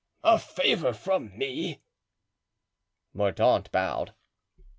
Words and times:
"A 0.23 0.39
favor 0.39 0.93
from 0.93 1.37
me?" 1.37 1.83
Mordaunt 3.13 3.71
bowed. 3.71 4.15